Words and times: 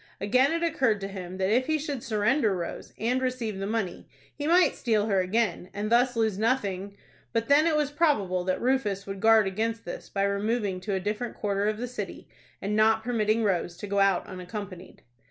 Again, 0.19 0.51
it 0.51 0.63
occurred 0.63 0.99
to 1.01 1.07
him 1.07 1.37
that 1.37 1.51
if 1.51 1.67
he 1.67 1.77
should 1.77 2.01
surrender 2.01 2.55
Rose, 2.55 2.91
and 2.97 3.21
receive 3.21 3.59
the 3.59 3.67
money, 3.67 4.09
he 4.33 4.47
might 4.47 4.73
steal 4.73 5.05
her 5.05 5.19
again, 5.19 5.69
and 5.75 5.91
thus 5.91 6.15
lose 6.15 6.39
nothing 6.39 6.97
But 7.33 7.49
then 7.49 7.67
it 7.67 7.75
was 7.75 7.91
probable 7.91 8.43
that 8.45 8.59
Rufus 8.59 9.05
would 9.05 9.19
guard 9.19 9.45
against 9.45 9.85
this 9.85 10.09
by 10.09 10.23
removing 10.23 10.79
to 10.79 10.95
a 10.95 10.99
different 10.99 11.35
quarter 11.35 11.67
of 11.67 11.77
the 11.77 11.87
city, 11.87 12.27
and 12.63 12.75
not 12.75 13.03
permitting 13.03 13.43
Rose 13.43 13.77
to 13.77 13.85
go 13.85 13.99
out 13.99 14.25
unaccompanied. 14.25 15.03